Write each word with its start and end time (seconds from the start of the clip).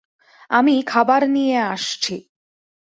আমি 0.49 0.75
খাবার 0.83 1.21
নিয়ে 1.29 1.57
আসছি। 1.67 2.15